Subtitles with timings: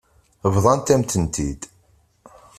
[0.53, 1.61] Bḍant-am-ten-id.